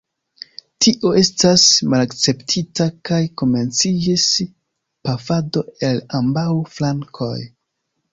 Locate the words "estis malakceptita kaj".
1.17-3.19